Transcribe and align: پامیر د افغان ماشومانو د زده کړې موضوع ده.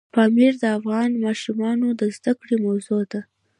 پامیر 0.13 0.53
د 0.61 0.63
افغان 0.77 1.09
ماشومانو 1.25 1.87
د 1.99 2.01
زده 2.15 2.33
کړې 2.39 2.55
موضوع 2.65 3.01
ده. 3.11 3.21